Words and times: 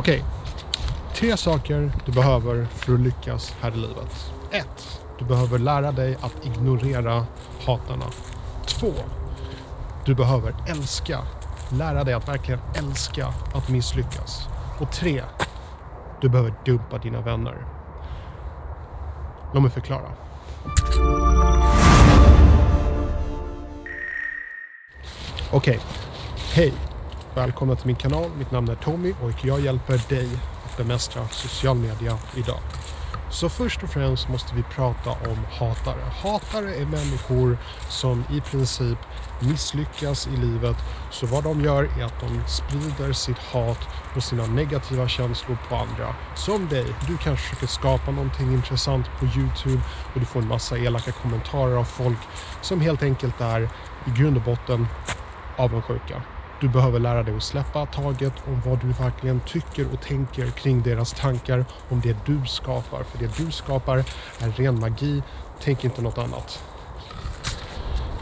Okej. 0.00 0.24
Tre 1.14 1.36
saker 1.36 1.92
du 2.06 2.12
behöver 2.12 2.64
för 2.64 2.94
att 2.94 3.00
lyckas 3.00 3.54
här 3.60 3.70
i 3.70 3.76
livet. 3.76 4.32
1. 4.50 4.66
Du 5.18 5.24
behöver 5.24 5.58
lära 5.58 5.92
dig 5.92 6.16
att 6.20 6.46
ignorera 6.46 7.26
hatarna. 7.66 8.04
2. 8.66 8.92
Du 10.04 10.14
behöver 10.14 10.54
älska. 10.68 11.22
Lära 11.72 12.04
dig 12.04 12.14
att 12.14 12.28
verkligen 12.28 12.60
älska 12.74 13.26
att 13.54 13.68
misslyckas. 13.68 14.48
Och 14.80 14.92
3. 14.92 15.22
Du 16.20 16.28
behöver 16.28 16.54
dumpa 16.64 16.98
dina 16.98 17.20
vänner. 17.20 17.66
Låt 19.54 19.62
mig 19.62 19.70
förklara. 19.70 20.12
Okej. 25.52 25.80
Hej. 26.54 26.89
Välkomna 27.34 27.76
till 27.76 27.86
min 27.86 27.96
kanal. 27.96 28.30
Mitt 28.38 28.50
namn 28.50 28.68
är 28.68 28.74
Tommy 28.74 29.14
och 29.22 29.44
jag 29.44 29.60
hjälper 29.60 30.08
dig 30.08 30.28
att 30.64 30.76
bemästra 30.76 31.28
social 31.28 31.76
media 31.76 32.18
idag. 32.36 32.60
Så 33.30 33.48
först 33.48 33.82
och 33.82 33.90
främst 33.90 34.28
måste 34.28 34.54
vi 34.54 34.62
prata 34.62 35.10
om 35.10 35.38
hatare. 35.50 36.02
Hatare 36.22 36.74
är 36.74 36.86
människor 36.86 37.58
som 37.88 38.24
i 38.30 38.40
princip 38.40 38.98
misslyckas 39.40 40.26
i 40.26 40.36
livet. 40.36 40.76
Så 41.10 41.26
vad 41.26 41.44
de 41.44 41.60
gör 41.60 41.84
är 42.00 42.04
att 42.04 42.20
de 42.20 42.42
sprider 42.46 43.12
sitt 43.12 43.38
hat 43.38 43.88
och 44.16 44.22
sina 44.22 44.46
negativa 44.46 45.08
känslor 45.08 45.58
på 45.68 45.76
andra. 45.76 46.14
Som 46.36 46.68
dig, 46.68 46.86
du 47.08 47.16
kanske 47.16 47.48
försöker 47.48 47.66
skapa 47.66 48.10
någonting 48.10 48.52
intressant 48.52 49.06
på 49.18 49.24
Youtube 49.24 49.82
och 50.14 50.20
du 50.20 50.26
får 50.26 50.40
en 50.40 50.48
massa 50.48 50.78
elaka 50.78 51.12
kommentarer 51.12 51.76
av 51.76 51.84
folk 51.84 52.18
som 52.60 52.80
helt 52.80 53.02
enkelt 53.02 53.40
är 53.40 53.68
i 54.06 54.10
grund 54.10 54.36
och 54.36 54.42
botten 54.42 54.86
avundsjuka. 55.56 56.22
Du 56.60 56.68
behöver 56.68 56.98
lära 56.98 57.22
dig 57.22 57.36
att 57.36 57.42
släppa 57.42 57.86
taget 57.86 58.32
om 58.46 58.60
vad 58.66 58.80
du 58.80 58.92
verkligen 58.92 59.40
tycker 59.40 59.92
och 59.92 60.00
tänker 60.00 60.50
kring 60.50 60.82
deras 60.82 61.12
tankar 61.12 61.64
om 61.88 62.00
det 62.00 62.16
du 62.26 62.46
skapar. 62.46 63.02
För 63.02 63.18
det 63.18 63.36
du 63.36 63.50
skapar 63.50 63.96
är 64.40 64.50
ren 64.50 64.80
magi. 64.80 65.22
Tänk 65.60 65.84
inte 65.84 66.02
något 66.02 66.18
annat. 66.18 66.62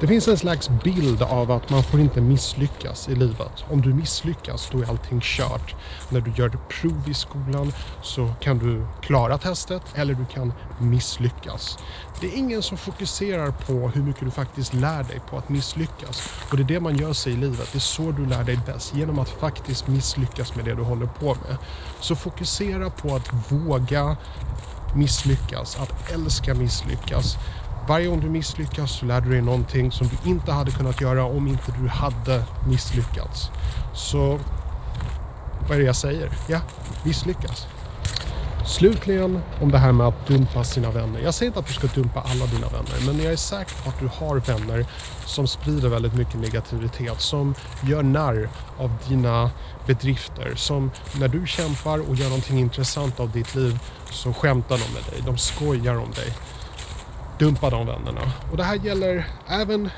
Det 0.00 0.06
finns 0.06 0.28
en 0.28 0.38
slags 0.38 0.68
bild 0.68 1.22
av 1.22 1.50
att 1.50 1.70
man 1.70 1.82
får 1.82 2.00
inte 2.00 2.20
misslyckas 2.20 3.08
i 3.08 3.14
livet. 3.14 3.64
Om 3.70 3.80
du 3.80 3.94
misslyckas 3.94 4.68
då 4.72 4.78
är 4.78 4.88
allting 4.88 5.20
kört. 5.22 5.74
När 6.08 6.20
du 6.20 6.32
gör 6.36 6.48
prov 6.48 7.08
i 7.08 7.14
skolan 7.14 7.72
så 8.02 8.34
kan 8.40 8.58
du 8.58 8.86
klara 9.00 9.38
testet 9.38 9.82
eller 9.94 10.14
du 10.14 10.24
kan 10.24 10.52
misslyckas. 10.78 11.78
Det 12.20 12.26
är 12.26 12.36
ingen 12.36 12.62
som 12.62 12.78
fokuserar 12.78 13.50
på 13.50 13.72
hur 13.72 14.02
mycket 14.02 14.24
du 14.24 14.30
faktiskt 14.30 14.74
lär 14.74 15.02
dig 15.02 15.20
på 15.30 15.38
att 15.38 15.48
misslyckas. 15.48 16.28
Och 16.50 16.56
det 16.56 16.62
är 16.62 16.64
det 16.64 16.80
man 16.80 16.96
gör 16.96 17.12
sig 17.12 17.32
i 17.32 17.36
livet. 17.36 17.68
Det 17.72 17.78
är 17.78 17.80
så 17.80 18.10
du 18.10 18.26
lär 18.26 18.44
dig 18.44 18.60
bäst. 18.66 18.94
Genom 18.94 19.18
att 19.18 19.28
faktiskt 19.28 19.88
misslyckas 19.88 20.54
med 20.54 20.64
det 20.64 20.74
du 20.74 20.82
håller 20.82 21.06
på 21.06 21.34
med. 21.34 21.56
Så 22.00 22.16
fokusera 22.16 22.90
på 22.90 23.16
att 23.16 23.52
våga 23.52 24.16
misslyckas, 24.94 25.76
att 25.76 26.12
älska 26.12 26.54
misslyckas. 26.54 27.36
Varje 27.88 28.06
gång 28.06 28.20
du 28.20 28.28
misslyckas 28.28 28.90
så 28.90 29.06
lär 29.06 29.20
du 29.20 29.30
dig 29.30 29.42
någonting 29.42 29.92
som 29.92 30.08
du 30.08 30.30
inte 30.30 30.52
hade 30.52 30.70
kunnat 30.70 31.00
göra 31.00 31.24
om 31.24 31.48
inte 31.48 31.72
du 31.80 31.88
hade 31.88 32.44
misslyckats. 32.68 33.50
Så 33.94 34.40
vad 35.68 35.70
är 35.70 35.78
det 35.78 35.86
jag 35.86 35.96
säger? 35.96 36.30
Ja, 36.48 36.60
misslyckas. 37.04 37.66
Slutligen 38.66 39.40
om 39.60 39.70
det 39.70 39.78
här 39.78 39.92
med 39.92 40.06
att 40.06 40.26
dumpa 40.26 40.64
sina 40.64 40.90
vänner. 40.90 41.20
Jag 41.20 41.34
säger 41.34 41.50
inte 41.50 41.58
att 41.60 41.66
du 41.66 41.72
ska 41.72 41.86
dumpa 41.86 42.20
alla 42.20 42.46
dina 42.46 42.68
vänner, 42.68 43.06
men 43.06 43.18
jag 43.18 43.32
är 43.32 43.36
säker 43.36 43.82
på 43.82 43.88
att 43.90 44.00
du 44.00 44.06
har 44.06 44.36
vänner 44.36 44.86
som 45.26 45.46
sprider 45.46 45.88
väldigt 45.88 46.14
mycket 46.14 46.40
negativitet, 46.40 47.20
som 47.20 47.54
gör 47.82 48.02
narr 48.02 48.48
av 48.78 48.90
dina 49.08 49.50
bedrifter, 49.86 50.54
som 50.56 50.90
när 51.18 51.28
du 51.28 51.46
kämpar 51.46 52.08
och 52.10 52.16
gör 52.16 52.28
någonting 52.28 52.58
intressant 52.58 53.20
av 53.20 53.30
ditt 53.30 53.54
liv 53.54 53.78
så 54.10 54.32
skämtar 54.32 54.78
de 54.78 54.94
med 54.94 55.02
dig, 55.12 55.22
de 55.26 55.38
skojar 55.38 55.94
om 55.94 56.10
dig. 56.10 56.32
Dumpa 57.40 57.70
de 57.70 57.86
vännerna. 57.86 58.32
Och 58.50 58.56
det 58.56 58.64
här 58.64 58.74
gäller 58.74 59.26
även 59.46 59.90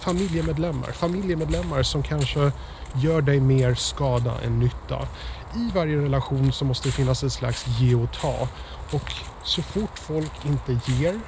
familjemedlemmar. 0.00 0.92
Familjemedlemmar 0.92 1.82
som 1.82 2.02
kanske 2.02 2.52
gör 2.94 3.20
dig 3.20 3.40
mer 3.40 3.74
skada 3.74 4.34
än 4.44 4.58
nytta. 4.58 5.08
I 5.54 5.70
varje 5.74 5.96
relation 5.96 6.52
så 6.52 6.64
måste 6.64 6.88
det 6.88 6.92
finnas 6.92 7.24
ett 7.24 7.32
slags 7.32 7.66
ge 7.66 7.94
och 7.94 8.12
ta. 8.12 8.48
Och 8.90 9.12
så 9.44 9.62
fort 9.62 9.98
folk 9.98 10.44
inte 10.44 10.92
ger 10.92 11.20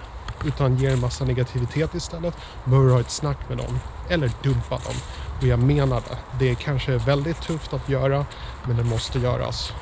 utan 0.44 0.76
ger 0.76 0.90
en 0.90 1.00
massa 1.00 1.24
negativitet 1.24 1.94
istället 1.94 2.34
behöver 2.64 2.88
du 2.88 2.92
ha 2.92 3.00
ett 3.00 3.10
snack 3.10 3.48
med 3.48 3.58
dem. 3.58 3.80
Eller 4.08 4.30
dumpa 4.42 4.74
dem. 4.74 4.94
Och 5.40 5.46
jag 5.46 5.58
menar 5.58 6.02
det. 6.08 6.18
Det 6.38 6.54
kanske 6.54 6.92
är 6.92 6.98
väldigt 6.98 7.40
tufft 7.40 7.72
att 7.72 7.88
göra 7.88 8.26
men 8.66 8.76
det 8.76 8.84
måste 8.84 9.18
göras. 9.18 9.72